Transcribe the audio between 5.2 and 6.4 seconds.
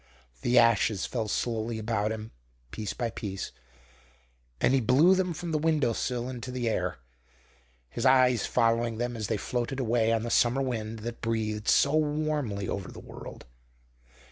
from the window sill